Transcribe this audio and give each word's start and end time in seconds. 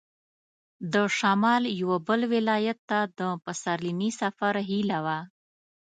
د 0.93 0.95
شمال 1.17 1.63
یوه 1.81 1.97
بل 2.07 2.21
ولایت 2.33 2.79
ته 2.89 2.99
د 3.17 3.19
پسرلني 3.43 4.09
سفر 4.21 4.53
هیله 4.69 4.99
وه. 5.05 5.19